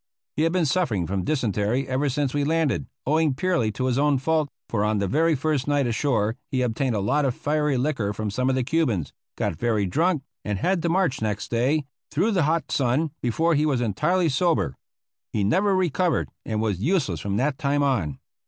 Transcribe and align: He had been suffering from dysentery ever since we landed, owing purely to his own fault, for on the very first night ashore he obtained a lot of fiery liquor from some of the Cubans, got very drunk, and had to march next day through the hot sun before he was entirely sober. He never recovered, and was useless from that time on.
He 0.35 0.41
had 0.41 0.51
been 0.51 0.65
suffering 0.65 1.05
from 1.05 1.23
dysentery 1.23 1.87
ever 1.87 2.09
since 2.09 2.33
we 2.33 2.43
landed, 2.43 2.87
owing 3.05 3.35
purely 3.35 3.71
to 3.73 3.85
his 3.85 3.99
own 3.99 4.17
fault, 4.17 4.49
for 4.67 4.83
on 4.83 4.97
the 4.97 5.07
very 5.07 5.35
first 5.35 5.67
night 5.67 5.85
ashore 5.85 6.35
he 6.49 6.63
obtained 6.63 6.95
a 6.95 6.99
lot 6.99 7.23
of 7.23 7.35
fiery 7.35 7.77
liquor 7.77 8.11
from 8.11 8.31
some 8.31 8.49
of 8.49 8.55
the 8.55 8.63
Cubans, 8.63 9.13
got 9.35 9.55
very 9.57 9.85
drunk, 9.85 10.23
and 10.43 10.57
had 10.57 10.81
to 10.81 10.89
march 10.89 11.21
next 11.21 11.51
day 11.51 11.85
through 12.09 12.31
the 12.31 12.41
hot 12.49 12.71
sun 12.71 13.11
before 13.21 13.53
he 13.53 13.67
was 13.67 13.79
entirely 13.79 14.27
sober. 14.27 14.75
He 15.31 15.43
never 15.43 15.75
recovered, 15.75 16.29
and 16.47 16.59
was 16.59 16.81
useless 16.81 17.19
from 17.19 17.37
that 17.37 17.59
time 17.59 17.83
on. 17.83 18.17